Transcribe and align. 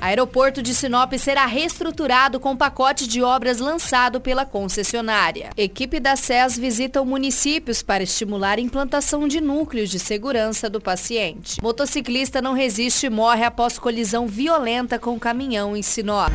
Aeroporto 0.00 0.62
de 0.62 0.74
Sinop 0.74 1.12
será 1.18 1.44
reestruturado 1.44 2.40
com 2.40 2.56
pacote 2.56 3.06
de 3.06 3.22
obras 3.22 3.58
lançado 3.58 4.20
pela 4.20 4.46
concessionária. 4.46 5.50
Equipe 5.56 6.00
da 6.00 6.16
SES 6.16 6.58
visita 6.58 7.04
municípios 7.04 7.82
para 7.82 8.02
estimular 8.02 8.56
a 8.56 8.60
implantação 8.60 9.28
de 9.28 9.40
núcleos 9.40 9.90
de 9.90 9.98
segurança 9.98 10.70
do 10.70 10.80
paciente. 10.80 11.60
Motociclista 11.62 12.40
não 12.40 12.54
resiste 12.54 13.06
e 13.06 13.10
morre 13.10 13.44
após 13.44 13.78
colisão 13.78 14.26
violenta 14.26 14.98
com 14.98 15.18
caminhão 15.18 15.76
em 15.76 15.82
Sinop. 15.82 16.32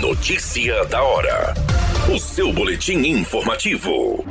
Notícia 0.00 0.84
da 0.86 1.02
hora. 1.02 1.54
O 2.12 2.18
seu 2.18 2.52
boletim 2.52 2.98
informativo. 3.06 4.24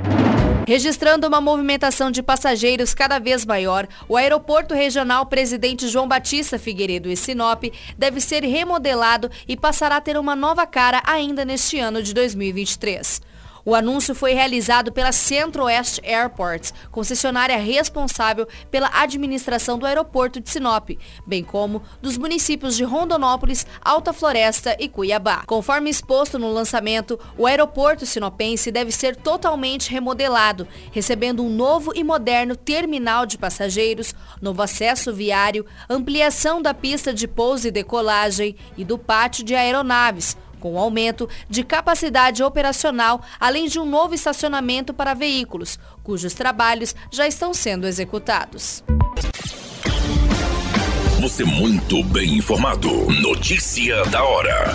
Registrando 0.68 1.28
uma 1.28 1.42
movimentação 1.42 2.12
de 2.12 2.22
passageiros 2.22 2.94
cada 2.94 3.18
vez 3.20 3.46
maior, 3.46 3.88
o 4.08 4.16
Aeroporto 4.16 4.76
Regional 4.76 5.26
Presidente 5.26 5.88
João 5.88 6.08
Batista 6.08 6.60
Figueiredo 6.60 7.10
e 7.10 7.18
Sinop 7.18 7.64
deve 7.98 8.22
ser 8.22 8.44
remodelado 8.44 9.30
e 9.48 9.58
passará 9.58 9.98
a 9.98 10.02
ter 10.02 10.18
uma 10.18 10.36
nova 10.36 10.66
cara 10.68 11.02
ainda 11.06 11.44
neste 11.44 11.80
ano 11.80 12.04
de 12.04 12.14
2023. 12.14 13.22
O 13.64 13.76
anúncio 13.76 14.16
foi 14.16 14.34
realizado 14.34 14.92
pela 14.92 15.12
Centro-Oeste 15.12 16.02
Airports, 16.04 16.74
concessionária 16.92 17.58
responsável 17.58 18.48
pela 18.72 18.90
administração 18.94 19.78
do 19.78 19.86
aeroporto 19.86 20.40
de 20.40 20.50
Sinop, 20.50 20.90
bem 21.28 21.44
como 21.44 21.84
dos 22.02 22.18
municípios 22.18 22.76
de 22.76 22.84
Rondonópolis, 22.84 23.68
Alta 23.82 24.14
Floresta 24.14 24.76
e 24.80 24.90
Cuiabá. 24.90 25.44
Conforme 25.46 25.90
exposto 25.90 26.40
no 26.40 26.52
lançamento, 26.52 27.20
o 27.38 27.46
aeroporto 27.46 28.06
sinopense 28.06 28.72
deve 28.72 28.92
ser 28.92 29.16
totalmente 29.16 29.92
remodelado, 29.92 30.68
recebendo 30.92 31.44
um 31.44 31.50
novo 31.50 31.92
e 31.96 32.04
moderno 32.04 32.56
terminal 32.56 33.26
de 33.26 33.38
passageiros, 33.38 34.16
novo 34.42 34.62
acesso 34.62 35.14
viário, 35.14 35.66
ampliação 35.90 36.62
da 36.62 36.74
pista 36.74 37.14
de 37.14 37.28
pouso 37.28 37.68
e 37.68 37.72
decolagem 37.72 38.56
e 38.76 38.84
do 38.84 38.98
pátio 38.98 39.44
de 39.44 39.54
aeronaves, 39.54 40.36
com 40.62 40.78
aumento 40.78 41.28
de 41.50 41.64
capacidade 41.64 42.44
operacional, 42.44 43.22
além 43.40 43.68
de 43.68 43.80
um 43.80 43.86
novo 43.86 44.14
estacionamento 44.14 44.94
para 44.94 45.16
veículos, 45.16 45.80
cujos 46.04 46.34
trabalhos 46.34 46.96
já 47.12 47.28
estão 47.28 47.54
sendo 47.54 47.88
executados. 47.88 48.84
Você 51.20 51.44
muito 51.44 52.04
bem 52.06 52.38
informado. 52.38 52.90
Notícia 53.22 54.04
da 54.06 54.24
hora. 54.24 54.74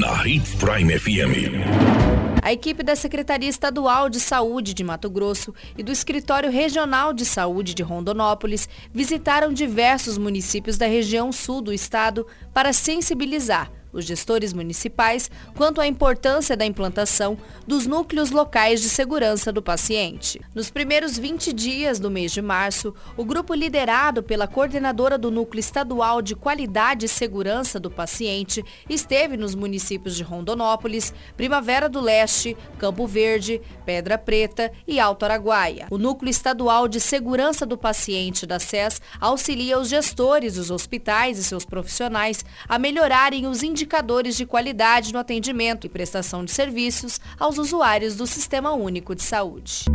Na 0.00 0.26
Hits 0.26 0.54
Prime 0.54 0.98
FM. 0.98 2.08
A 2.42 2.52
equipe 2.52 2.82
da 2.82 2.94
Secretaria 2.94 3.48
Estadual 3.48 4.08
de 4.08 4.20
Saúde 4.20 4.72
de 4.72 4.84
Mato 4.84 5.10
Grosso 5.10 5.54
e 5.76 5.82
do 5.82 5.90
Escritório 5.92 6.50
Regional 6.50 7.12
de 7.12 7.26
Saúde 7.26 7.74
de 7.74 7.82
Rondonópolis 7.82 8.68
visitaram 8.92 9.52
diversos 9.52 10.16
municípios 10.16 10.78
da 10.78 10.86
região 10.86 11.32
sul 11.32 11.60
do 11.60 11.72
estado 11.72 12.26
para 12.54 12.72
sensibilizar 12.72 13.70
os 13.92 14.04
gestores 14.04 14.52
municipais 14.52 15.30
quanto 15.56 15.80
à 15.80 15.86
importância 15.86 16.56
da 16.56 16.64
implantação 16.64 17.36
dos 17.66 17.86
núcleos 17.86 18.30
locais 18.30 18.80
de 18.80 18.88
segurança 18.88 19.52
do 19.52 19.62
paciente. 19.62 20.40
Nos 20.54 20.70
primeiros 20.70 21.18
20 21.18 21.52
dias 21.52 21.98
do 21.98 22.10
mês 22.10 22.32
de 22.32 22.40
março, 22.40 22.94
o 23.16 23.24
grupo 23.24 23.54
liderado 23.54 24.22
pela 24.22 24.46
coordenadora 24.46 25.18
do 25.18 25.30
Núcleo 25.30 25.60
Estadual 25.60 26.22
de 26.22 26.36
Qualidade 26.36 27.06
e 27.06 27.08
Segurança 27.08 27.80
do 27.80 27.90
Paciente 27.90 28.64
esteve 28.88 29.36
nos 29.36 29.54
municípios 29.54 30.16
de 30.16 30.22
Rondonópolis, 30.22 31.12
Primavera 31.36 31.88
do 31.88 32.00
Leste, 32.00 32.56
Campo 32.78 33.06
Verde, 33.06 33.60
Pedra 33.84 34.16
Preta 34.16 34.70
e 34.86 35.00
Alto 35.00 35.24
Araguaia. 35.24 35.86
O 35.90 35.98
Núcleo 35.98 36.30
Estadual 36.30 36.86
de 36.88 37.00
Segurança 37.00 37.66
do 37.66 37.76
Paciente 37.76 38.46
da 38.46 38.58
SES 38.58 39.00
auxilia 39.20 39.78
os 39.78 39.88
gestores 39.88 40.54
dos 40.54 40.70
hospitais 40.70 41.38
e 41.38 41.44
seus 41.44 41.64
profissionais 41.64 42.44
a 42.68 42.78
melhorarem 42.78 43.46
os 43.46 43.62
indicadores 43.62 43.87
indicadores 43.88 44.36
de 44.36 44.44
qualidade 44.44 45.14
no 45.14 45.18
atendimento 45.18 45.86
e 45.86 45.88
prestação 45.88 46.44
de 46.44 46.50
serviços 46.50 47.18
aos 47.40 47.56
usuários 47.56 48.16
do 48.16 48.26
Sistema 48.26 48.72
Único 48.72 49.14
de 49.14 49.22
Saúde. 49.22 49.86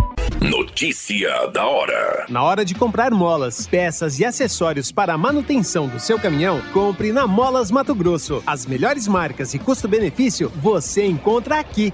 Notícia 0.42 1.46
da 1.54 1.64
hora. 1.64 2.26
Na 2.28 2.42
hora 2.42 2.66
de 2.66 2.74
comprar 2.74 3.12
molas, 3.12 3.68
peças 3.68 4.20
e 4.20 4.26
acessórios 4.26 4.92
para 4.92 5.14
a 5.14 5.18
manutenção 5.18 5.88
do 5.88 6.00
seu 6.00 6.18
caminhão, 6.18 6.60
compre 6.74 7.12
na 7.12 7.28
Molas 7.28 7.70
Mato 7.70 7.94
Grosso. 7.94 8.42
As 8.48 8.66
melhores 8.66 9.08
marcas 9.08 9.54
e 9.54 9.60
custo-benefício 9.60 10.52
você 10.56 11.06
encontra 11.06 11.60
aqui. 11.60 11.94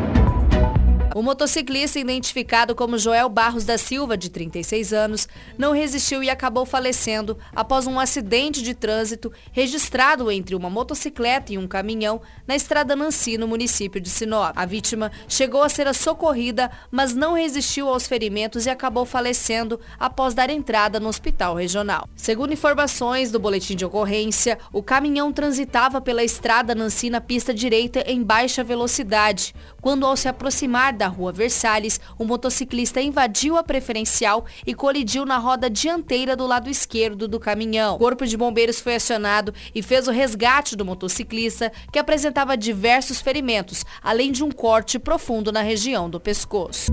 O 1.13 1.21
motociclista, 1.21 1.99
identificado 1.99 2.73
como 2.73 2.97
Joel 2.97 3.27
Barros 3.27 3.65
da 3.65 3.77
Silva, 3.77 4.15
de 4.15 4.29
36 4.29 4.93
anos, 4.93 5.27
não 5.57 5.73
resistiu 5.73 6.23
e 6.23 6.29
acabou 6.29 6.65
falecendo 6.65 7.37
após 7.53 7.85
um 7.85 7.99
acidente 7.99 8.61
de 8.61 8.73
trânsito 8.73 9.31
registrado 9.51 10.31
entre 10.31 10.55
uma 10.55 10.69
motocicleta 10.69 11.51
e 11.51 11.57
um 11.57 11.67
caminhão 11.67 12.21
na 12.47 12.55
estrada 12.55 12.95
Nancy, 12.95 13.37
no 13.37 13.45
município 13.45 13.99
de 13.99 14.09
Sinop. 14.09 14.53
A 14.55 14.65
vítima 14.65 15.11
chegou 15.27 15.61
a 15.63 15.67
ser 15.69 15.93
socorrida, 15.93 16.71
mas 16.89 17.13
não 17.13 17.33
resistiu 17.33 17.89
aos 17.89 18.07
ferimentos 18.07 18.65
e 18.65 18.69
acabou 18.69 19.05
falecendo 19.05 19.81
após 19.99 20.33
dar 20.33 20.49
entrada 20.49 20.97
no 20.97 21.09
hospital 21.09 21.55
regional. 21.55 22.07
Segundo 22.15 22.53
informações 22.53 23.31
do 23.31 23.39
boletim 23.39 23.75
de 23.75 23.83
ocorrência, 23.83 24.57
o 24.71 24.81
caminhão 24.81 25.33
transitava 25.33 25.99
pela 25.99 26.23
estrada 26.23 26.73
Nancy 26.73 27.09
na 27.09 27.19
pista 27.19 27.53
direita 27.53 28.01
em 28.07 28.23
baixa 28.23 28.63
velocidade, 28.63 29.53
quando 29.81 30.05
ao 30.05 30.15
se 30.15 30.29
aproximar 30.29 31.00
da 31.01 31.07
rua 31.07 31.31
Versalhes, 31.31 31.99
o 32.15 32.23
motociclista 32.23 33.01
invadiu 33.01 33.57
a 33.57 33.63
preferencial 33.63 34.45
e 34.67 34.75
colidiu 34.75 35.25
na 35.25 35.39
roda 35.39 35.67
dianteira 35.67 36.35
do 36.35 36.45
lado 36.45 36.69
esquerdo 36.69 37.27
do 37.27 37.39
caminhão. 37.39 37.95
O 37.95 37.97
corpo 37.97 38.23
de 38.27 38.37
bombeiros 38.37 38.79
foi 38.79 38.93
acionado 38.93 39.51
e 39.73 39.81
fez 39.81 40.07
o 40.07 40.11
resgate 40.11 40.75
do 40.75 40.85
motociclista, 40.85 41.71
que 41.91 41.97
apresentava 41.97 42.55
diversos 42.55 43.19
ferimentos, 43.19 43.83
além 44.03 44.31
de 44.31 44.43
um 44.43 44.51
corte 44.51 44.99
profundo 44.99 45.51
na 45.51 45.63
região 45.63 46.07
do 46.07 46.19
pescoço. 46.19 46.91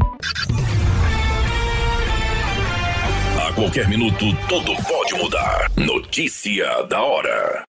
A 3.47 3.53
qualquer 3.53 3.87
minuto, 3.89 4.25
tudo 4.49 4.75
pode 4.85 5.15
mudar. 5.23 5.71
Notícia 5.77 6.83
da 6.85 7.03
hora. 7.03 7.68